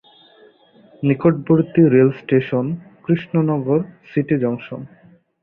[1.03, 2.65] নিকটবর্তী rail station
[3.05, 4.81] Krishnanagar city junction.